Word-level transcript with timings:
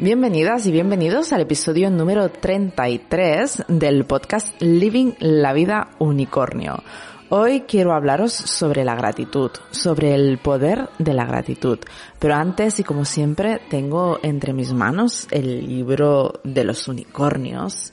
Bienvenidas 0.00 0.64
y 0.64 0.70
bienvenidos 0.70 1.32
al 1.32 1.40
episodio 1.40 1.90
número 1.90 2.28
33 2.28 3.64
del 3.66 4.04
podcast 4.04 4.54
Living 4.62 5.14
la 5.18 5.52
vida 5.52 5.88
unicornio. 5.98 6.84
Hoy 7.30 7.62
quiero 7.62 7.92
hablaros 7.92 8.32
sobre 8.32 8.84
la 8.84 8.94
gratitud, 8.94 9.50
sobre 9.72 10.14
el 10.14 10.38
poder 10.38 10.88
de 11.00 11.14
la 11.14 11.24
gratitud. 11.24 11.80
Pero 12.20 12.36
antes 12.36 12.78
y 12.78 12.84
como 12.84 13.04
siempre 13.04 13.60
tengo 13.70 14.20
entre 14.22 14.52
mis 14.52 14.72
manos 14.72 15.26
el 15.32 15.66
libro 15.66 16.34
de 16.44 16.62
los 16.62 16.86
unicornios, 16.86 17.90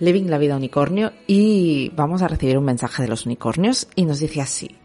Living 0.00 0.24
la 0.28 0.38
vida 0.38 0.56
unicornio, 0.56 1.12
y 1.28 1.90
vamos 1.90 2.22
a 2.22 2.28
recibir 2.28 2.58
un 2.58 2.64
mensaje 2.64 3.04
de 3.04 3.08
los 3.08 3.24
unicornios 3.24 3.86
y 3.94 4.04
nos 4.04 4.18
dice 4.18 4.40
así. 4.40 4.76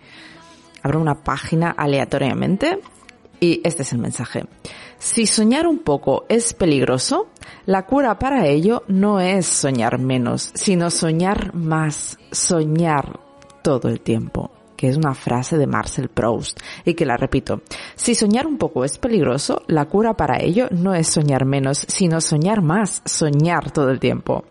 Abro 0.84 1.02
una 1.02 1.24
página 1.24 1.72
aleatoriamente 1.72 2.78
y 3.42 3.60
este 3.66 3.82
es 3.82 3.92
el 3.92 4.00
mensaje. 4.00 4.46
Si 5.00 5.26
soñar 5.26 5.68
un 5.68 5.80
poco 5.80 6.26
es 6.30 6.54
peligroso, 6.54 7.28
la 7.66 7.86
cura 7.86 8.18
para 8.20 8.48
ello 8.48 8.84
no 8.88 9.20
es 9.20 9.48
soñar 9.48 10.00
menos, 10.00 10.52
sino 10.54 10.92
soñar 10.92 11.54
más, 11.54 12.18
soñar 12.32 13.20
todo 13.64 13.90
el 13.90 14.00
tiempo 14.00 14.52
que 14.78 14.88
es 14.90 14.98
una 14.98 15.14
frase 15.14 15.60
de 15.60 15.68
Marcel 15.68 16.10
Proust 16.10 16.60
y 16.86 16.96
que 16.96 17.06
la 17.06 17.16
repito. 17.16 17.62
Si 17.94 18.16
soñar 18.16 18.48
un 18.48 18.58
poco 18.58 18.84
es 18.84 18.98
peligroso, 18.98 19.62
la 19.68 19.86
cura 19.86 20.16
para 20.16 20.42
ello 20.42 20.70
no 20.72 20.96
es 20.96 21.08
soñar 21.08 21.46
menos, 21.46 21.86
sino 21.88 22.20
soñar 22.20 22.64
más, 22.64 23.04
soñar 23.06 23.70
todo 23.70 23.92
el 23.92 24.00
tiempo. 24.00 24.44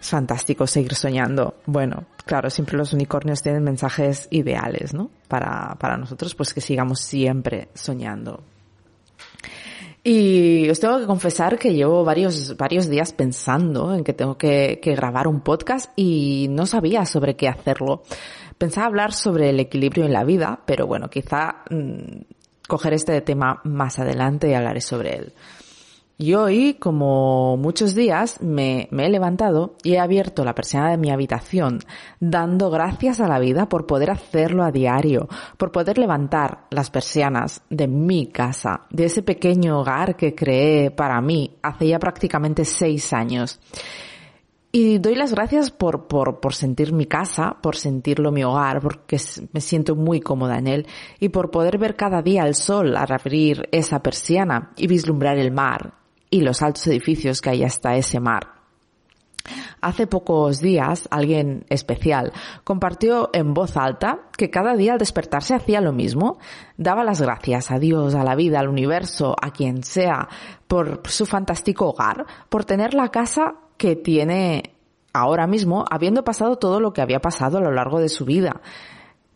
Es 0.00 0.10
fantástico 0.10 0.66
seguir 0.66 0.94
soñando. 0.94 1.56
Bueno, 1.66 2.04
claro, 2.24 2.50
siempre 2.50 2.76
los 2.76 2.92
unicornios 2.92 3.42
tienen 3.42 3.64
mensajes 3.64 4.28
ideales, 4.30 4.94
¿no? 4.94 5.10
Para, 5.28 5.76
para 5.78 5.96
nosotros, 5.96 6.34
pues 6.34 6.54
que 6.54 6.60
sigamos 6.60 7.00
siempre 7.00 7.68
soñando. 7.74 8.42
Y 10.04 10.70
os 10.70 10.80
tengo 10.80 10.98
que 11.00 11.06
confesar 11.06 11.58
que 11.58 11.74
llevo 11.74 12.04
varios, 12.04 12.56
varios 12.56 12.88
días 12.88 13.12
pensando 13.12 13.94
en 13.94 14.04
que 14.04 14.12
tengo 14.12 14.38
que, 14.38 14.80
grabar 14.82 15.26
un 15.26 15.40
podcast 15.40 15.90
y 15.96 16.46
no 16.50 16.66
sabía 16.66 17.04
sobre 17.04 17.36
qué 17.36 17.48
hacerlo. 17.48 18.02
Pensaba 18.56 18.86
hablar 18.86 19.12
sobre 19.12 19.50
el 19.50 19.60
equilibrio 19.60 20.04
en 20.04 20.12
la 20.12 20.24
vida, 20.24 20.60
pero 20.64 20.86
bueno, 20.86 21.10
quizá 21.10 21.62
mmm, 21.70 22.22
coger 22.66 22.94
este 22.94 23.20
tema 23.20 23.60
más 23.64 23.98
adelante 23.98 24.48
y 24.48 24.54
hablaré 24.54 24.80
sobre 24.80 25.16
él. 25.16 25.32
Y 26.20 26.34
hoy, 26.34 26.74
como 26.74 27.56
muchos 27.56 27.94
días, 27.94 28.42
me, 28.42 28.88
he 28.90 29.08
levantado 29.08 29.76
y 29.84 29.92
he 29.92 30.00
abierto 30.00 30.44
la 30.44 30.52
persiana 30.52 30.90
de 30.90 30.96
mi 30.96 31.12
habitación, 31.12 31.78
dando 32.18 32.70
gracias 32.70 33.20
a 33.20 33.28
la 33.28 33.38
vida 33.38 33.68
por 33.68 33.86
poder 33.86 34.10
hacerlo 34.10 34.64
a 34.64 34.72
diario, 34.72 35.28
por 35.56 35.70
poder 35.70 35.96
levantar 35.96 36.66
las 36.70 36.90
persianas 36.90 37.62
de 37.70 37.86
mi 37.86 38.26
casa, 38.26 38.88
de 38.90 39.04
ese 39.04 39.22
pequeño 39.22 39.78
hogar 39.78 40.16
que 40.16 40.34
creé 40.34 40.90
para 40.90 41.20
mí 41.20 41.56
hace 41.62 41.86
ya 41.86 42.00
prácticamente 42.00 42.64
seis 42.64 43.12
años. 43.12 43.60
Y 44.72 44.98
doy 44.98 45.14
las 45.14 45.32
gracias 45.32 45.70
por, 45.70 46.08
por, 46.08 46.40
por 46.40 46.52
sentir 46.52 46.92
mi 46.92 47.06
casa, 47.06 47.56
por 47.62 47.76
sentirlo 47.76 48.32
mi 48.32 48.42
hogar, 48.42 48.80
porque 48.80 49.18
me 49.52 49.60
siento 49.60 49.94
muy 49.94 50.20
cómoda 50.20 50.58
en 50.58 50.66
él, 50.66 50.86
y 51.20 51.28
por 51.28 51.52
poder 51.52 51.78
ver 51.78 51.94
cada 51.94 52.22
día 52.22 52.42
el 52.42 52.56
sol 52.56 52.96
al 52.96 53.12
abrir 53.12 53.68
esa 53.70 54.02
persiana 54.02 54.72
y 54.76 54.88
vislumbrar 54.88 55.38
el 55.38 55.52
mar, 55.52 55.97
y 56.30 56.42
los 56.42 56.62
altos 56.62 56.86
edificios 56.86 57.40
que 57.40 57.50
hay 57.50 57.64
hasta 57.64 57.96
ese 57.96 58.20
mar. 58.20 58.58
Hace 59.80 60.06
pocos 60.06 60.60
días 60.60 61.08
alguien 61.10 61.64
especial 61.68 62.32
compartió 62.64 63.30
en 63.32 63.54
voz 63.54 63.76
alta 63.76 64.18
que 64.36 64.50
cada 64.50 64.74
día 64.74 64.92
al 64.92 64.98
despertarse 64.98 65.54
hacía 65.54 65.80
lo 65.80 65.92
mismo, 65.92 66.38
daba 66.76 67.04
las 67.04 67.20
gracias 67.20 67.70
a 67.70 67.78
Dios, 67.78 68.14
a 68.14 68.24
la 68.24 68.34
vida, 68.34 68.60
al 68.60 68.68
universo, 68.68 69.36
a 69.40 69.50
quien 69.52 69.84
sea, 69.84 70.28
por 70.66 71.02
su 71.08 71.26
fantástico 71.26 71.88
hogar, 71.88 72.26
por 72.48 72.64
tener 72.64 72.92
la 72.94 73.08
casa 73.08 73.54
que 73.76 73.96
tiene 73.96 74.74
ahora 75.12 75.46
mismo, 75.46 75.84
habiendo 75.90 76.24
pasado 76.24 76.56
todo 76.56 76.80
lo 76.80 76.92
que 76.92 77.00
había 77.00 77.20
pasado 77.20 77.58
a 77.58 77.62
lo 77.62 77.72
largo 77.72 78.00
de 78.00 78.08
su 78.08 78.24
vida 78.24 78.60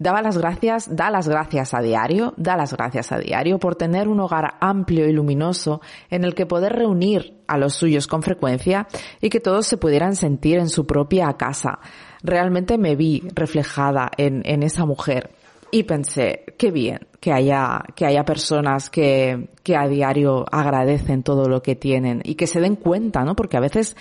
daba 0.02 0.20
las 0.20 0.36
gracias, 0.36 0.94
da 0.94 1.10
las 1.10 1.28
gracias 1.28 1.74
a 1.74 1.80
diario, 1.80 2.34
da 2.36 2.56
las 2.56 2.72
gracias 2.72 3.12
a 3.12 3.18
diario 3.18 3.58
por 3.58 3.76
tener 3.76 4.08
un 4.08 4.20
hogar 4.20 4.54
amplio 4.60 5.08
y 5.08 5.12
luminoso 5.12 5.80
en 6.10 6.24
el 6.24 6.34
que 6.34 6.44
poder 6.44 6.72
reunir 6.72 7.40
a 7.46 7.56
los 7.56 7.74
suyos 7.74 8.06
con 8.06 8.22
frecuencia 8.22 8.88
y 9.20 9.30
que 9.30 9.41
todos 9.41 9.66
se 9.66 9.76
pudieran 9.76 10.16
sentir 10.16 10.58
en 10.58 10.68
su 10.68 10.86
propia 10.86 11.32
casa. 11.34 11.78
Realmente 12.22 12.78
me 12.78 12.96
vi 12.96 13.22
reflejada 13.34 14.10
en, 14.16 14.42
en 14.44 14.62
esa 14.62 14.84
mujer 14.84 15.30
y 15.70 15.84
pensé, 15.84 16.44
qué 16.58 16.70
bien 16.70 17.06
que 17.20 17.32
haya, 17.32 17.82
que 17.94 18.04
haya 18.04 18.24
personas 18.24 18.91
que, 18.91 19.50
que 19.62 19.76
a 19.76 19.86
diario 19.86 20.44
agradecen 20.50 21.22
todo 21.22 21.48
lo 21.48 21.62
que 21.62 21.76
tienen 21.76 22.22
y 22.24 22.34
que 22.34 22.46
se 22.48 22.60
den 22.60 22.74
cuenta, 22.76 23.24
¿no? 23.24 23.36
Porque 23.36 23.56
a 23.56 23.60
veces 23.60 23.96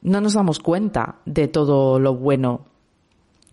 no 0.00 0.20
nos 0.20 0.32
damos 0.34 0.58
cuenta 0.58 1.16
de 1.26 1.46
todo 1.46 2.00
lo 2.00 2.16
bueno 2.16 2.66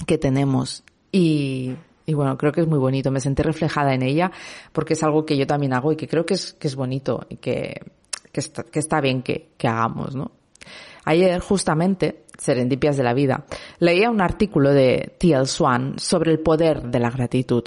que 0.08 0.18
tenemos 0.18 0.84
y 1.12 1.76
y 2.10 2.14
bueno, 2.16 2.38
creo 2.38 2.52
que 2.52 2.62
es 2.62 2.68
muy 2.68 2.80
bonito. 2.80 3.12
Me 3.12 3.20
sentí 3.20 3.44
reflejada 3.44 3.94
en 3.94 4.02
ella 4.02 4.32
porque 4.74 4.94
es 4.94 5.04
algo 5.04 5.26
que 5.26 5.38
yo 5.38 5.46
también 5.46 5.74
hago 5.74 5.92
y 5.92 5.96
que 5.96 6.08
creo 6.08 6.26
que 6.26 6.34
es, 6.34 6.54
que 6.54 6.68
es 6.68 6.76
bonito 6.76 7.28
y 7.30 7.38
que, 7.38 7.82
que, 8.32 8.40
está, 8.40 8.64
que 8.64 8.80
está 8.80 9.00
bien 9.00 9.22
que, 9.22 9.50
que 9.58 9.68
hagamos, 9.68 10.16
¿no? 10.16 10.32
Ayer, 11.06 11.40
justamente, 11.40 12.26
Serendipias 12.38 12.98
de 12.98 13.04
la 13.04 13.14
Vida, 13.14 13.46
leía 13.78 14.10
un 14.10 14.22
artículo 14.22 14.74
de 14.74 15.16
T.L. 15.20 15.46
Swan 15.46 16.00
sobre 16.00 16.32
el 16.32 16.40
poder 16.40 16.82
de 16.84 17.00
la 17.00 17.12
gratitud, 17.12 17.64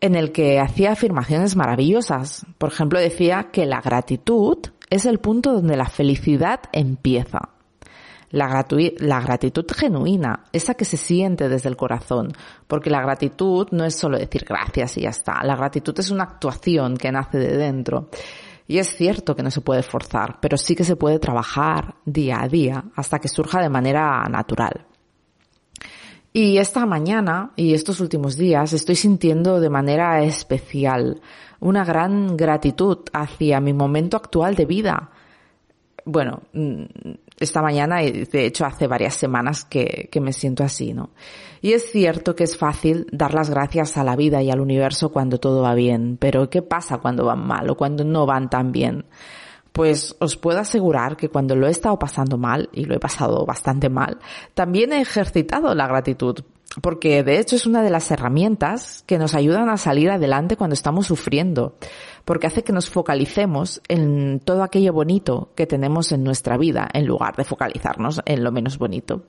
en 0.00 0.14
el 0.14 0.32
que 0.32 0.58
hacía 0.58 0.92
afirmaciones 0.92 1.54
maravillosas. 1.54 2.46
Por 2.56 2.70
ejemplo, 2.70 2.98
decía 2.98 3.48
que 3.52 3.66
la 3.66 3.80
gratitud 3.80 4.58
es 4.88 5.04
el 5.04 5.18
punto 5.18 5.52
donde 5.52 5.76
la 5.76 5.86
felicidad 5.86 6.60
empieza. 6.72 7.50
La, 8.30 8.64
la, 8.98 9.20
gratitud 9.20 9.66
genuina, 9.76 10.44
esa 10.52 10.74
que 10.74 10.84
se 10.84 10.96
siente 10.96 11.48
desde 11.48 11.68
el 11.68 11.76
corazón, 11.76 12.32
porque 12.68 12.88
la 12.88 13.02
gratitud 13.02 13.66
no 13.72 13.84
es 13.84 13.96
solo 13.96 14.18
decir 14.18 14.44
gracias 14.48 14.96
y 14.96 15.02
ya 15.02 15.10
está, 15.10 15.42
la 15.42 15.56
gratitud 15.56 15.98
es 15.98 16.10
una 16.10 16.24
actuación 16.24 16.96
que 16.96 17.10
nace 17.10 17.38
de 17.38 17.56
dentro. 17.56 18.08
Y 18.68 18.78
es 18.78 18.94
cierto 18.94 19.34
que 19.34 19.42
no 19.42 19.50
se 19.50 19.62
puede 19.62 19.82
forzar, 19.82 20.38
pero 20.40 20.56
sí 20.56 20.76
que 20.76 20.84
se 20.84 20.94
puede 20.94 21.18
trabajar 21.18 21.96
día 22.04 22.40
a 22.40 22.46
día 22.46 22.84
hasta 22.94 23.18
que 23.18 23.26
surja 23.26 23.60
de 23.60 23.68
manera 23.68 24.22
natural. 24.30 24.86
Y 26.32 26.58
esta 26.58 26.86
mañana 26.86 27.50
y 27.56 27.74
estos 27.74 27.98
últimos 27.98 28.36
días 28.36 28.72
estoy 28.72 28.94
sintiendo 28.94 29.58
de 29.58 29.70
manera 29.70 30.22
especial 30.22 31.20
una 31.58 31.84
gran 31.84 32.36
gratitud 32.36 32.98
hacia 33.12 33.60
mi 33.60 33.72
momento 33.72 34.16
actual 34.16 34.54
de 34.54 34.66
vida, 34.66 35.10
bueno, 36.04 36.42
mm, 36.52 36.84
esta 37.40 37.62
mañana 37.62 38.02
y 38.02 38.26
de 38.26 38.44
hecho 38.44 38.66
hace 38.66 38.86
varias 38.86 39.14
semanas 39.14 39.64
que, 39.64 40.08
que, 40.12 40.20
me 40.20 40.32
siento 40.32 40.62
así, 40.62 40.92
¿no? 40.92 41.10
Y 41.62 41.72
es 41.72 41.90
cierto 41.90 42.36
que 42.36 42.44
es 42.44 42.56
fácil 42.56 43.06
dar 43.12 43.32
las 43.32 43.48
gracias 43.48 43.96
a 43.96 44.04
la 44.04 44.14
vida 44.14 44.42
y 44.42 44.50
al 44.50 44.60
universo 44.60 45.10
cuando 45.10 45.40
todo 45.40 45.62
va 45.62 45.74
bien, 45.74 46.18
pero 46.20 46.50
¿qué 46.50 46.60
pasa 46.60 46.98
cuando 46.98 47.24
van 47.24 47.46
mal 47.46 47.68
o 47.70 47.76
cuando 47.76 48.04
no 48.04 48.26
van 48.26 48.50
tan 48.50 48.72
bien? 48.72 49.06
Pues 49.72 50.16
os 50.18 50.36
puedo 50.36 50.58
asegurar 50.58 51.16
que 51.16 51.28
cuando 51.28 51.56
lo 51.56 51.66
he 51.66 51.70
estado 51.70 51.98
pasando 51.98 52.36
mal, 52.36 52.68
y 52.72 52.84
lo 52.84 52.94
he 52.94 52.98
pasado 52.98 53.46
bastante 53.46 53.88
mal, 53.88 54.18
también 54.52 54.92
he 54.92 55.00
ejercitado 55.00 55.74
la 55.74 55.86
gratitud, 55.86 56.40
porque 56.82 57.22
de 57.24 57.40
hecho 57.40 57.56
es 57.56 57.66
una 57.66 57.82
de 57.82 57.90
las 57.90 58.10
herramientas 58.10 59.02
que 59.06 59.18
nos 59.18 59.34
ayudan 59.34 59.68
a 59.68 59.76
salir 59.76 60.10
adelante 60.10 60.56
cuando 60.56 60.74
estamos 60.74 61.06
sufriendo 61.06 61.76
porque 62.24 62.46
hace 62.46 62.62
que 62.62 62.72
nos 62.72 62.90
focalicemos 62.90 63.82
en 63.88 64.40
todo 64.40 64.62
aquello 64.62 64.92
bonito 64.92 65.52
que 65.56 65.66
tenemos 65.66 66.12
en 66.12 66.22
nuestra 66.22 66.56
vida, 66.56 66.88
en 66.92 67.06
lugar 67.06 67.36
de 67.36 67.44
focalizarnos 67.44 68.20
en 68.24 68.44
lo 68.44 68.52
menos 68.52 68.78
bonito. 68.78 69.24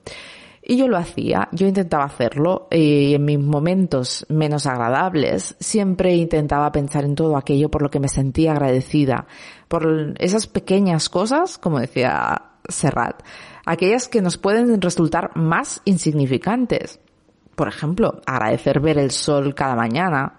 Y 0.64 0.76
yo 0.76 0.86
lo 0.86 0.96
hacía, 0.96 1.48
yo 1.50 1.66
intentaba 1.66 2.04
hacerlo 2.04 2.68
y 2.70 3.14
en 3.14 3.24
mis 3.24 3.40
momentos 3.40 4.24
menos 4.28 4.66
agradables 4.66 5.56
siempre 5.58 6.14
intentaba 6.14 6.70
pensar 6.70 7.04
en 7.04 7.16
todo 7.16 7.36
aquello 7.36 7.68
por 7.68 7.82
lo 7.82 7.90
que 7.90 7.98
me 7.98 8.06
sentía 8.06 8.52
agradecida, 8.52 9.26
por 9.66 10.14
esas 10.20 10.46
pequeñas 10.46 11.08
cosas, 11.08 11.58
como 11.58 11.80
decía 11.80 12.52
Serrat, 12.68 13.24
aquellas 13.66 14.06
que 14.06 14.22
nos 14.22 14.38
pueden 14.38 14.80
resultar 14.80 15.32
más 15.34 15.82
insignificantes. 15.84 17.00
Por 17.62 17.68
ejemplo, 17.68 18.20
agradecer 18.26 18.80
ver 18.80 18.98
el 18.98 19.12
sol 19.12 19.54
cada 19.54 19.76
mañana 19.76 20.36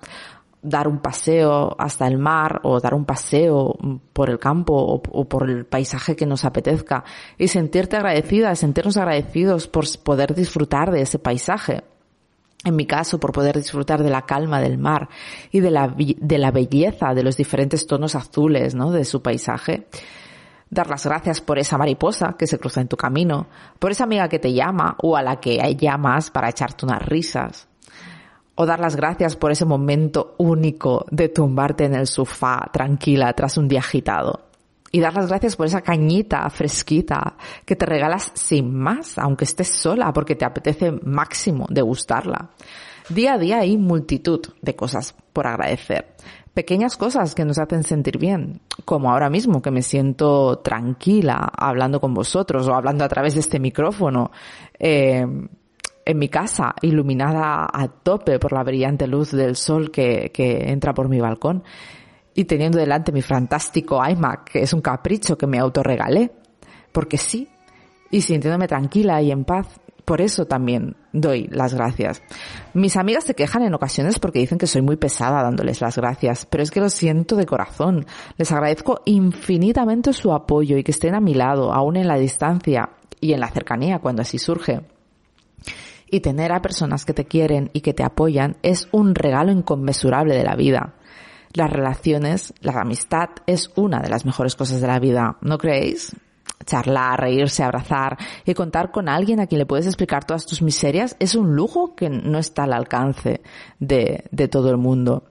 dar 0.61 0.89
un 0.89 0.99
paseo 0.99 1.73
hasta 1.79 2.05
el 2.05 2.17
mar 2.17 2.59
o 2.63 2.81
dar 2.81 2.93
un 2.93 3.05
paseo 3.05 3.77
por 4.11 4.29
el 4.29 4.39
campo 4.39 4.73
o, 4.75 5.23
por 5.29 5.49
el 5.49 5.65
paisaje 5.65 6.17
que 6.17 6.25
nos 6.25 6.43
apetezca 6.43 7.05
y 7.37 7.47
sentirte 7.47 7.95
agradecida, 7.95 8.53
sentirnos 8.55 8.97
agradecidos 8.97 9.69
por 9.69 9.85
poder 10.03 10.35
disfrutar 10.35 10.91
de 10.91 11.03
ese 11.03 11.17
paisaje. 11.17 11.85
En 12.65 12.75
mi 12.75 12.85
caso, 12.85 13.21
por 13.21 13.31
poder 13.31 13.55
disfrutar 13.55 14.03
de 14.03 14.09
la 14.09 14.23
calma 14.23 14.59
del 14.59 14.77
mar 14.77 15.07
y 15.49 15.61
de 15.61 15.71
la, 15.71 15.95
de 15.95 16.37
la 16.37 16.51
belleza 16.51 17.13
de 17.13 17.23
los 17.23 17.37
diferentes 17.37 17.87
tonos 17.87 18.15
azules, 18.15 18.75
¿no? 18.75 18.91
De 18.91 19.05
su 19.05 19.21
paisaje. 19.21 19.87
Dar 20.73 20.89
las 20.89 21.05
gracias 21.05 21.39
por 21.39 21.59
esa 21.59 21.77
mariposa 21.77 22.35
que 22.37 22.47
se 22.47 22.57
cruza 22.57 22.81
en 22.81 22.87
tu 22.87 22.97
camino, 22.97 23.45
por 23.77 23.91
esa 23.91 24.05
amiga 24.05 24.27
que 24.27 24.39
te 24.39 24.53
llama 24.53 24.95
o 25.03 25.15
a 25.15 25.21
la 25.21 25.39
que 25.39 25.75
llamas 25.79 26.31
para 26.31 26.49
echarte 26.49 26.85
unas 26.85 27.05
risas 27.05 27.67
o 28.55 28.65
dar 28.65 28.79
las 28.79 28.95
gracias 28.95 29.35
por 29.35 29.51
ese 29.51 29.65
momento 29.65 30.35
único 30.37 31.05
de 31.11 31.29
tumbarte 31.29 31.85
en 31.85 31.95
el 31.95 32.07
sofá 32.07 32.69
tranquila 32.71 33.33
tras 33.33 33.57
un 33.57 33.67
día 33.67 33.79
agitado. 33.79 34.47
y 34.95 34.99
dar 34.99 35.15
las 35.15 35.27
gracias 35.27 35.55
por 35.55 35.65
esa 35.65 35.81
cañita 35.81 36.47
fresquita 36.51 37.35
que 37.65 37.75
te 37.75 37.87
regalas 37.87 38.31
sin 38.35 38.75
más, 38.75 39.17
aunque 39.17 39.43
estés 39.43 39.69
sola, 39.69 40.13
porque 40.13 40.35
te 40.35 40.45
apetece 40.45 40.91
máximo 40.91 41.65
degustarla. 41.67 42.51
Día 43.09 43.33
a 43.33 43.37
día 43.39 43.57
hay 43.57 43.75
multitud 43.75 44.41
de 44.61 44.75
cosas 44.75 45.15
por 45.33 45.47
agradecer. 45.47 46.13
Pequeñas 46.53 46.97
cosas 46.97 47.33
que 47.33 47.45
nos 47.45 47.57
hacen 47.57 47.83
sentir 47.83 48.19
bien, 48.19 48.61
como 48.85 49.11
ahora 49.11 49.29
mismo 49.29 49.61
que 49.61 49.71
me 49.71 49.81
siento 49.81 50.59
tranquila 50.59 51.51
hablando 51.57 51.99
con 51.99 52.13
vosotros 52.13 52.67
o 52.67 52.75
hablando 52.75 53.03
a 53.03 53.09
través 53.09 53.33
de 53.33 53.39
este 53.39 53.59
micrófono. 53.59 54.31
Eh, 54.77 55.25
en 56.05 56.17
mi 56.19 56.29
casa, 56.29 56.75
iluminada 56.81 57.67
a 57.71 57.87
tope 57.87 58.37
por 58.37 58.51
la 58.51 58.63
brillante 58.63 59.07
luz 59.07 59.31
del 59.31 59.55
sol 59.55 59.89
que, 59.89 60.31
que 60.33 60.69
entra 60.69 60.93
por 60.93 61.09
mi 61.09 61.19
balcón 61.19 61.63
y 62.35 62.45
teniendo 62.45 62.77
delante 62.77 63.11
mi 63.11 63.21
fantástico 63.21 64.01
iMac, 64.05 64.51
que 64.51 64.61
es 64.61 64.73
un 64.73 64.81
capricho 64.81 65.37
que 65.37 65.47
me 65.47 65.59
autorregalé, 65.59 66.31
porque 66.91 67.17
sí, 67.17 67.47
y 68.11 68.21
sintiéndome 68.21 68.67
tranquila 68.67 69.21
y 69.21 69.31
en 69.31 69.43
paz, 69.43 69.79
por 70.05 70.21
eso 70.21 70.45
también 70.45 70.95
doy 71.11 71.47
las 71.51 71.73
gracias. 71.73 72.21
Mis 72.73 72.97
amigas 72.97 73.23
se 73.23 73.35
quejan 73.35 73.63
en 73.63 73.73
ocasiones 73.73 74.19
porque 74.19 74.39
dicen 74.39 74.57
que 74.57 74.67
soy 74.67 74.81
muy 74.81 74.97
pesada 74.97 75.43
dándoles 75.43 75.81
las 75.81 75.97
gracias, 75.97 76.45
pero 76.45 76.63
es 76.63 76.71
que 76.71 76.81
lo 76.81 76.89
siento 76.89 77.35
de 77.35 77.45
corazón. 77.45 78.05
Les 78.37 78.51
agradezco 78.51 79.01
infinitamente 79.05 80.13
su 80.13 80.33
apoyo 80.33 80.77
y 80.77 80.83
que 80.83 80.91
estén 80.91 81.15
a 81.15 81.21
mi 81.21 81.33
lado, 81.33 81.73
aún 81.73 81.95
en 81.95 82.07
la 82.07 82.17
distancia 82.17 82.89
y 83.21 83.33
en 83.33 83.39
la 83.39 83.49
cercanía 83.49 83.99
cuando 83.99 84.21
así 84.21 84.37
surge. 84.37 84.81
Y 86.09 86.19
tener 86.19 86.51
a 86.51 86.61
personas 86.61 87.05
que 87.05 87.13
te 87.13 87.25
quieren 87.25 87.69
y 87.73 87.81
que 87.81 87.93
te 87.93 88.03
apoyan 88.03 88.57
es 88.61 88.87
un 88.91 89.15
regalo 89.15 89.51
inconmensurable 89.51 90.35
de 90.35 90.43
la 90.43 90.55
vida 90.55 90.95
las 91.53 91.71
relaciones, 91.71 92.53
la 92.61 92.73
amistad 92.81 93.29
es 93.45 93.71
una 93.75 93.99
de 93.99 94.09
las 94.09 94.25
mejores 94.25 94.55
cosas 94.55 94.81
de 94.81 94.87
la 94.87 94.99
vida, 94.99 95.37
¿no 95.41 95.57
creéis? 95.57 96.15
Charlar, 96.65 97.19
reírse, 97.19 97.63
abrazar 97.63 98.17
y 98.45 98.53
contar 98.53 98.91
con 98.91 99.09
alguien 99.09 99.39
a 99.39 99.47
quien 99.47 99.59
le 99.59 99.65
puedes 99.65 99.85
explicar 99.85 100.23
todas 100.23 100.45
tus 100.45 100.61
miserias 100.61 101.15
es 101.19 101.35
un 101.35 101.55
lujo 101.55 101.95
que 101.95 102.09
no 102.09 102.39
está 102.39 102.63
al 102.63 102.73
alcance 102.73 103.41
de, 103.79 104.25
de 104.31 104.47
todo 104.47 104.69
el 104.69 104.77
mundo. 104.77 105.25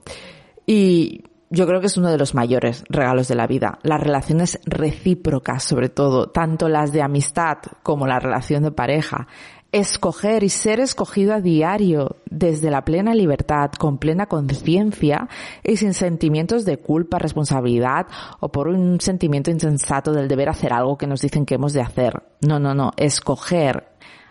Y 0.66 1.24
yo 1.52 1.66
creo 1.66 1.80
que 1.80 1.86
es 1.86 1.98
uno 1.98 2.10
de 2.10 2.16
los 2.16 2.34
mayores 2.34 2.82
regalos 2.88 3.28
de 3.28 3.34
la 3.34 3.46
vida. 3.46 3.78
Las 3.82 4.00
relaciones 4.00 4.58
recíprocas, 4.64 5.62
sobre 5.62 5.90
todo, 5.90 6.30
tanto 6.30 6.70
las 6.70 6.92
de 6.92 7.02
amistad 7.02 7.58
como 7.82 8.06
la 8.06 8.18
relación 8.18 8.62
de 8.62 8.72
pareja, 8.72 9.28
escoger 9.70 10.44
y 10.44 10.48
ser 10.48 10.80
escogido 10.80 11.34
a 11.34 11.42
diario 11.42 12.16
desde 12.30 12.70
la 12.70 12.86
plena 12.86 13.14
libertad, 13.14 13.70
con 13.78 13.98
plena 13.98 14.26
conciencia 14.26 15.28
y 15.62 15.76
sin 15.76 15.92
sentimientos 15.92 16.64
de 16.64 16.78
culpa, 16.78 17.18
responsabilidad 17.18 18.06
o 18.40 18.50
por 18.50 18.68
un 18.68 18.98
sentimiento 18.98 19.50
insensato 19.50 20.12
del 20.12 20.28
deber 20.28 20.48
hacer 20.48 20.72
algo 20.72 20.96
que 20.96 21.06
nos 21.06 21.20
dicen 21.20 21.44
que 21.44 21.56
hemos 21.56 21.74
de 21.74 21.82
hacer. 21.82 22.22
No, 22.40 22.58
no, 22.58 22.74
no. 22.74 22.92
Escoger 22.96 23.88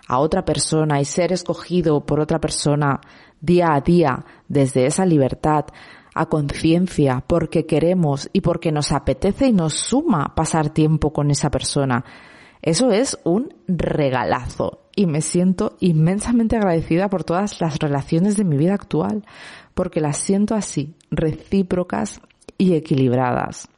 a 0.08 0.18
otra 0.18 0.44
persona 0.44 1.00
y 1.00 1.06
ser 1.06 1.32
escogido 1.32 2.04
por 2.04 2.20
otra 2.20 2.40
persona 2.40 3.00
día 3.40 3.76
a 3.76 3.82
día 3.82 4.26
desde 4.48 4.88
esa 4.88 5.06
libertad 5.06 5.66
a 6.13 6.28
conciencia 6.28 7.24
porque 7.25 7.66
queremos 7.66 8.30
y 8.34 8.42
porque 8.42 8.72
nos 8.72 8.92
apetece 8.92 9.48
y 9.48 9.54
nos 9.54 9.74
suma 9.74 10.34
pasar 10.36 10.69
tiempo 10.69 11.13
con 11.13 11.31
esa 11.31 11.50
persona. 11.50 12.04
Eso 12.62 12.92
es 12.92 13.18
un 13.24 13.54
regalazo 13.68 14.81
y 14.96 15.08
me 15.08 15.22
siento 15.22 15.78
inmensamente 15.80 16.56
agradecida 16.56 17.10
por 17.10 17.24
todas 17.24 17.60
las 17.62 17.80
relaciones 17.80 18.38
de 18.38 18.44
mi 18.44 18.58
vida 18.58 18.74
actual, 18.74 19.25
porque 19.74 20.02
las 20.02 20.18
siento 20.18 20.54
así, 20.54 20.94
recíprocas 21.10 22.22
y 22.58 22.75
equilibradas. 22.75 23.69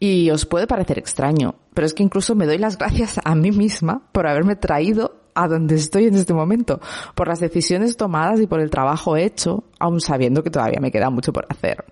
Y 0.00 0.30
os 0.30 0.46
puede 0.46 0.66
parecer 0.66 0.98
extraño, 0.98 1.56
pero 1.74 1.86
es 1.86 1.94
que 1.94 2.02
incluso 2.02 2.34
me 2.34 2.46
doy 2.46 2.58
las 2.58 2.78
gracias 2.78 3.20
a 3.24 3.34
mí 3.34 3.50
misma 3.50 4.02
por 4.12 4.26
haberme 4.26 4.56
traído 4.56 5.16
a 5.38 5.46
donde 5.46 5.76
estoy 5.76 6.06
en 6.06 6.16
este 6.16 6.34
momento, 6.34 6.80
por 7.14 7.28
las 7.28 7.38
decisiones 7.38 7.96
tomadas 7.96 8.40
y 8.40 8.48
por 8.48 8.60
el 8.60 8.70
trabajo 8.70 9.16
hecho, 9.16 9.62
aun 9.78 10.00
sabiendo 10.00 10.42
que 10.42 10.50
todavía 10.50 10.80
me 10.80 10.90
queda 10.90 11.10
mucho 11.10 11.32
por 11.32 11.46
hacer. 11.48 11.84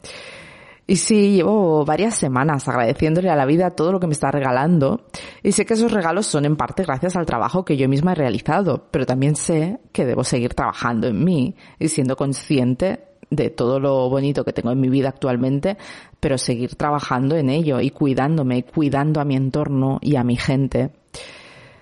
Y 0.88 0.96
sí, 0.96 1.37
llevo 1.37 1.84
varias 1.84 2.16
semanas 2.16 2.69
agradeciéndole 2.69 3.31
a 3.31 3.37
la 3.37 3.46
vida 3.46 3.70
todo 3.70 3.93
lo 3.93 4.00
que 4.00 4.06
me 4.08 4.12
está 4.12 4.31
regalando 4.31 5.06
y 5.43 5.52
sé 5.52 5.64
que 5.64 5.75
esos 5.75 5.93
regalos 5.93 6.26
son 6.26 6.44
en 6.44 6.56
parte 6.56 6.84
gracias 6.84 7.16
al 7.16 7.26
trabajo 7.26 7.64
que 7.64 7.76
yo 7.76 7.88
misma 7.88 8.12
he 8.12 8.14
realizado, 8.16 8.87
pero 8.90 9.06
también 9.06 9.37
sé 9.37 9.78
que 9.93 10.04
debo 10.04 10.25
seguir 10.25 10.54
trabajando 10.54 11.06
en 11.06 11.25
mí 11.25 11.54
y 11.78 11.88
siendo 11.88 12.16
consciente 12.16 13.00
de 13.31 13.50
todo 13.50 13.78
lo 13.78 14.08
bonito 14.08 14.44
que 14.44 14.52
tengo 14.52 14.70
en 14.72 14.81
mi 14.81 14.88
vida 14.88 15.08
actualmente, 15.08 15.76
pero 16.19 16.38
seguir 16.38 16.75
trabajando 16.75 17.37
en 17.37 17.50
ello 17.50 17.81
y 17.81 17.90
cuidándome, 17.90 18.64
cuidando 18.64 19.20
a 19.20 19.25
mi 19.25 19.37
entorno 19.37 19.98
y 20.00 20.16
a 20.16 20.25
mi 20.25 20.37
gente. 20.37 20.90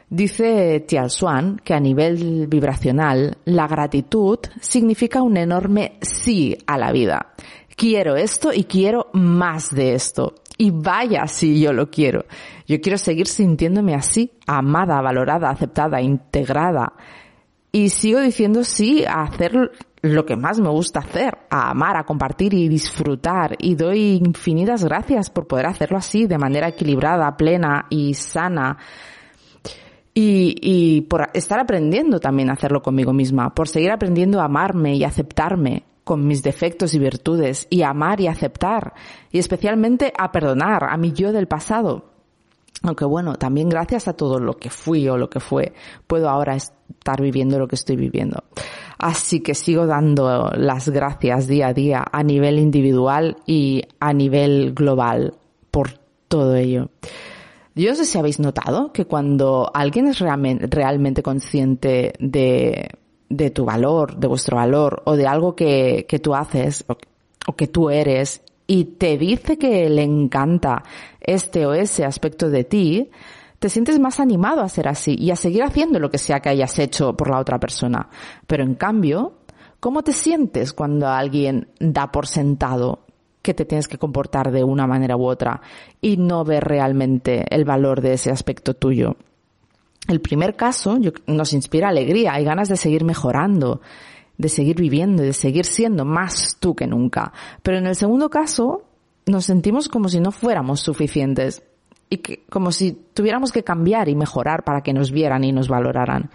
Dice 0.09 0.81
Tial 0.87 1.11
Swan 1.11 1.61
que 1.65 1.75
a 1.75 1.81
nivel 1.81 2.47
vibracional 2.47 3.39
la 3.45 3.67
gratitud 3.67 4.39
significa 4.61 5.23
un 5.23 5.37
enorme 5.37 5.99
sí 6.01 6.57
a 6.67 6.79
la 6.79 6.93
vida 6.93 7.35
quiero 7.77 8.17
esto 8.17 8.53
y 8.53 8.65
quiero 8.65 9.09
más 9.13 9.75
de 9.75 9.95
esto. 9.95 10.35
Y 10.57 10.71
vaya 10.71 11.27
si 11.27 11.61
yo 11.61 11.73
lo 11.73 11.91
quiero. 11.91 12.25
Yo 12.67 12.81
quiero 12.81 12.97
seguir 12.97 13.27
sintiéndome 13.27 13.95
así, 13.95 14.33
amada, 14.47 15.01
valorada, 15.01 15.51
aceptada, 15.51 16.01
integrada. 16.01 16.93
Y 17.73 17.89
sigo 17.89 18.21
diciendo 18.21 18.63
sí 18.63 19.05
a 19.05 19.23
hacer 19.23 19.73
lo 20.03 20.25
que 20.25 20.37
más 20.37 20.61
me 20.61 20.69
gusta 20.69 21.01
hacer, 21.01 21.39
a 21.51 21.71
amar, 21.71 21.97
a 21.97 22.05
compartir 22.05 22.55
y 22.55 22.69
disfrutar. 22.69 23.57
Y 23.59 23.75
doy 23.75 24.21
infinitas 24.25 24.85
gracias 24.85 25.29
por 25.29 25.49
poder 25.49 25.67
hacerlo 25.67 25.99
así, 25.99 26.27
de 26.27 26.39
manera 26.39 26.69
equilibrada, 26.69 27.37
plena 27.37 27.87
y 27.91 28.15
sana. 28.15 28.79
Y, 30.15 30.57
y 30.63 31.01
por 31.03 31.29
estar 31.35 31.59
aprendiendo 31.59 32.21
también 32.21 32.49
a 32.49 32.53
hacerlo 32.53 32.83
conmigo 32.83 33.13
misma, 33.13 33.53
por 33.53 33.69
seguir 33.69 33.91
aprendiendo 33.91 34.41
a 34.41 34.45
amarme 34.45 34.95
y 34.95 35.03
aceptarme 35.03 35.85
con 36.05 36.27
mis 36.27 36.43
defectos 36.43 36.95
y 36.95 36.99
virtudes 36.99 37.67
y 37.71 37.83
amar 37.83 38.21
y 38.21 38.29
aceptar 38.29 38.93
y 39.33 39.39
especialmente 39.39 40.13
a 40.17 40.31
perdonar 40.31 40.85
a 40.85 40.97
mi 40.97 41.13
yo 41.13 41.33
del 41.33 41.49
pasado. 41.49 42.05
Aunque 42.83 43.07
bueno, 43.07 43.37
también 43.37 43.71
gracias 43.71 44.09
a 44.09 44.13
todo 44.13 44.39
lo 44.39 44.59
que 44.59 44.69
fui 44.69 45.09
o 45.09 45.17
lo 45.17 45.31
que 45.31 45.41
fue, 45.41 45.73
puedo 46.07 46.29
ahora 46.29 46.55
estar 46.55 47.21
viviendo 47.21 47.59
lo 47.59 47.67
que 47.67 47.77
estoy 47.77 47.97
viviendo. 47.97 48.45
Así 48.99 49.41
que 49.41 49.55
sigo 49.55 49.87
dando 49.87 50.51
las 50.55 50.91
gracias 50.91 51.47
día 51.49 51.69
a 51.69 51.75
día 51.75 52.05
a 52.11 52.23
nivel 52.23 52.59
individual 52.59 53.39
y 53.47 53.83
a 54.01 54.13
nivel 54.13 54.75
global 54.75 55.35
por 55.71 55.99
todo 56.29 56.55
ello. 56.57 56.91
Yo 57.77 57.95
sé 57.97 58.05
si 58.05 58.19
habéis 58.19 58.39
notado 58.39 58.93
que 58.93 59.07
cuando 59.07 59.71
alguien 59.75 60.07
es 60.07 60.21
realmente, 60.21 61.23
consciente 61.23 62.13
de 62.21 63.51
tu 63.51 63.65
valor, 63.65 64.17
de 64.17 64.29
vuestro 64.29 64.57
valor 64.57 65.03
o 65.07 65.17
de 65.17 65.27
algo 65.27 65.57
que, 65.57 66.07
tú 66.23 66.35
haces 66.35 66.85
o 67.47 67.57
que 67.57 67.67
tú 67.67 67.91
eres 67.91 68.43
y 68.67 68.85
te 68.85 69.19
dice 69.19 69.59
que 69.59 69.91
le 69.91 70.03
encanta 70.03 70.85
este 71.21 71.67
o 71.67 71.75
ese 71.75 72.05
aspecto 72.05 72.49
de 72.49 72.65
ti, 72.65 73.11
te 73.59 73.69
sientes 73.69 73.99
más 73.99 74.21
animado 74.21 74.61
a 74.61 74.69
ser 74.69 74.89
así 74.89 75.17
y 75.19 75.31
a 75.31 75.37
seguir 75.37 75.65
haciendo 75.65 75.99
lo 75.99 76.11
que 76.11 76.19
sea 76.19 76.41
que 76.41 76.51
hayas 76.51 76.79
hecho 76.79 77.17
por 77.17 77.29
la 77.31 77.39
otra 77.39 77.59
persona. 77.59 78.09
Pero 78.47 78.63
en 78.63 78.75
cambio, 78.75 79.39
¿cómo 79.81 80.03
te 80.03 80.13
sientes 80.13 80.73
cuando 80.73 81.09
alguien 81.09 81.69
da 81.81 82.13
por 82.13 82.27
sentado 82.27 83.04
que 83.45 83.55
te 83.55 83.65
tienes 83.65 83.87
que 83.87 83.99
comportar 83.99 84.51
de 84.51 84.65
una 84.65 84.89
manera 84.89 85.17
u 85.17 85.25
otra 85.25 85.61
y 86.01 86.17
no 86.17 86.45
ve 86.45 86.59
realmente 86.59 87.45
el 87.51 87.65
valor 87.65 88.01
de 88.01 88.15
ese 88.15 88.33
aspecto 88.33 88.75
tuyo? 88.75 89.17
el 90.09 90.21
primer 90.21 90.55
caso 90.55 90.99
nos 91.27 91.53
inspira 91.53 91.89
alegría 91.89 92.39
y 92.41 92.45
ganas 92.45 92.69
de 92.69 92.77
seguir 92.77 93.05
mejorando, 93.05 93.81
de 94.37 94.49
seguir 94.49 94.77
viviendo 94.77 95.23
y 95.23 95.27
de 95.29 95.33
seguir 95.33 95.65
siendo 95.65 96.05
más 96.05 96.57
tú 96.61 96.75
que 96.75 96.87
nunca. 96.87 97.33
Pero 97.63 97.79
en 97.79 97.87
el 97.87 97.97
segundo 97.97 98.29
caso 98.29 98.83
nos 99.27 99.47
sentimos 99.47 99.89
como 99.89 100.09
si 100.09 100.21
no 100.21 100.31
fuéramos 100.31 100.81
suficientes 100.81 101.63
y 102.11 102.19
que, 102.19 102.45
como 102.51 102.71
si 102.71 102.93
tuviéramos 103.15 103.51
que 103.51 103.65
cambiar 103.65 104.09
y 104.09 104.15
mejorar 104.15 104.65
para 104.65 104.83
que 104.83 104.93
nos 104.93 105.11
vieran 105.11 105.45
y 105.45 105.53
nos 105.53 105.69
valoraran. 105.69 106.31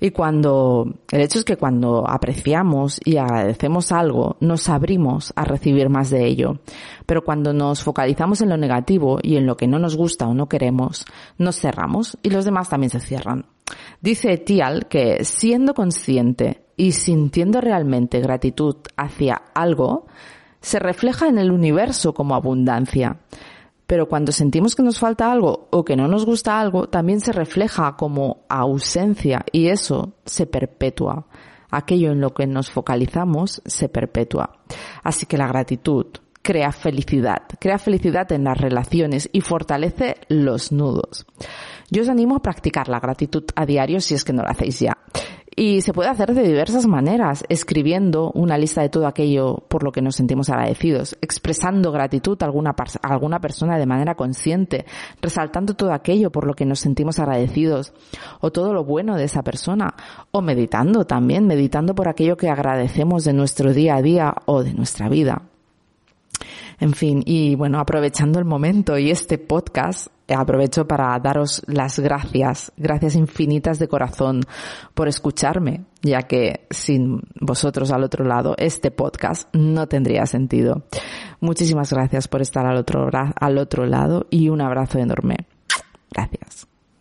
Y 0.00 0.10
cuando, 0.10 0.94
el 1.10 1.20
hecho 1.20 1.40
es 1.40 1.44
que 1.44 1.56
cuando 1.56 2.08
apreciamos 2.08 3.00
y 3.04 3.16
agradecemos 3.16 3.90
algo, 3.90 4.36
nos 4.40 4.68
abrimos 4.68 5.32
a 5.34 5.44
recibir 5.44 5.88
más 5.88 6.10
de 6.10 6.24
ello. 6.24 6.60
Pero 7.04 7.24
cuando 7.24 7.52
nos 7.52 7.82
focalizamos 7.82 8.40
en 8.40 8.48
lo 8.48 8.56
negativo 8.56 9.18
y 9.20 9.36
en 9.36 9.46
lo 9.46 9.56
que 9.56 9.66
no 9.66 9.78
nos 9.78 9.96
gusta 9.96 10.28
o 10.28 10.34
no 10.34 10.48
queremos, 10.48 11.04
nos 11.36 11.58
cerramos 11.58 12.16
y 12.22 12.30
los 12.30 12.44
demás 12.44 12.68
también 12.68 12.90
se 12.90 13.00
cierran. 13.00 13.46
Dice 14.00 14.38
Tial 14.38 14.86
que 14.86 15.24
siendo 15.24 15.74
consciente 15.74 16.62
y 16.76 16.92
sintiendo 16.92 17.60
realmente 17.60 18.20
gratitud 18.20 18.76
hacia 18.96 19.42
algo, 19.54 20.06
se 20.60 20.78
refleja 20.78 21.28
en 21.28 21.38
el 21.38 21.50
universo 21.50 22.14
como 22.14 22.34
abundancia. 22.34 23.18
Pero 23.88 24.06
cuando 24.06 24.32
sentimos 24.32 24.76
que 24.76 24.82
nos 24.82 24.98
falta 24.98 25.32
algo 25.32 25.68
o 25.70 25.82
que 25.82 25.96
no 25.96 26.08
nos 26.08 26.26
gusta 26.26 26.60
algo, 26.60 26.90
también 26.90 27.20
se 27.20 27.32
refleja 27.32 27.96
como 27.96 28.44
ausencia 28.50 29.46
y 29.50 29.68
eso 29.68 30.12
se 30.26 30.44
perpetúa. 30.46 31.26
Aquello 31.70 32.12
en 32.12 32.20
lo 32.20 32.34
que 32.34 32.46
nos 32.46 32.70
focalizamos 32.70 33.62
se 33.64 33.88
perpetúa. 33.88 34.58
Así 35.02 35.24
que 35.24 35.38
la 35.38 35.48
gratitud, 35.48 36.04
crea 36.42 36.70
felicidad, 36.70 37.44
crea 37.58 37.78
felicidad 37.78 38.30
en 38.32 38.44
las 38.44 38.58
relaciones 38.58 39.30
y 39.32 39.40
fortalece 39.40 40.16
los 40.28 40.70
nudos. 40.70 41.24
Yo 41.90 42.02
os 42.02 42.10
animo 42.10 42.36
a 42.36 42.42
practicar 42.42 42.88
la 42.88 43.00
gratitud 43.00 43.44
a 43.56 43.64
diario 43.64 44.02
si 44.02 44.12
es 44.12 44.22
que 44.22 44.34
no 44.34 44.42
lo 44.42 44.50
hacéis 44.50 44.80
ya. 44.80 44.98
Y 45.58 45.80
se 45.80 45.92
puede 45.92 46.08
hacer 46.08 46.34
de 46.34 46.44
diversas 46.44 46.86
maneras, 46.86 47.44
escribiendo 47.48 48.30
una 48.30 48.56
lista 48.56 48.80
de 48.80 48.90
todo 48.90 49.08
aquello 49.08 49.64
por 49.66 49.82
lo 49.82 49.90
que 49.90 50.00
nos 50.00 50.14
sentimos 50.14 50.50
agradecidos, 50.50 51.18
expresando 51.20 51.90
gratitud 51.90 52.40
a 52.40 52.44
alguna, 52.44 52.76
a 53.02 53.08
alguna 53.08 53.40
persona 53.40 53.76
de 53.76 53.84
manera 53.84 54.14
consciente, 54.14 54.86
resaltando 55.20 55.74
todo 55.74 55.92
aquello 55.92 56.30
por 56.30 56.46
lo 56.46 56.54
que 56.54 56.64
nos 56.64 56.78
sentimos 56.78 57.18
agradecidos, 57.18 57.92
o 58.38 58.52
todo 58.52 58.72
lo 58.72 58.84
bueno 58.84 59.16
de 59.16 59.24
esa 59.24 59.42
persona, 59.42 59.96
o 60.30 60.42
meditando 60.42 61.06
también, 61.06 61.48
meditando 61.48 61.92
por 61.92 62.06
aquello 62.06 62.36
que 62.36 62.48
agradecemos 62.48 63.24
de 63.24 63.32
nuestro 63.32 63.74
día 63.74 63.96
a 63.96 64.02
día 64.02 64.34
o 64.46 64.62
de 64.62 64.74
nuestra 64.74 65.08
vida. 65.08 65.42
En 66.80 66.92
fin, 66.92 67.22
y 67.26 67.56
bueno, 67.56 67.80
aprovechando 67.80 68.38
el 68.38 68.44
momento 68.44 68.96
y 68.98 69.10
este 69.10 69.36
podcast, 69.36 70.08
aprovecho 70.28 70.86
para 70.86 71.18
daros 71.18 71.62
las 71.66 71.98
gracias, 71.98 72.72
gracias 72.76 73.16
infinitas 73.16 73.78
de 73.78 73.88
corazón 73.88 74.42
por 74.94 75.08
escucharme, 75.08 75.84
ya 76.02 76.22
que 76.22 76.66
sin 76.70 77.22
vosotros 77.40 77.90
al 77.90 78.04
otro 78.04 78.24
lado 78.24 78.54
este 78.58 78.90
podcast 78.90 79.52
no 79.54 79.88
tendría 79.88 80.26
sentido. 80.26 80.84
Muchísimas 81.40 81.92
gracias 81.92 82.28
por 82.28 82.42
estar 82.42 82.66
al 82.66 82.76
otro, 82.76 83.08
al 83.12 83.58
otro 83.58 83.86
lado 83.86 84.26
y 84.30 84.48
un 84.48 84.60
abrazo 84.60 84.98
enorme. 84.98 85.36
Gracias. 86.10 86.77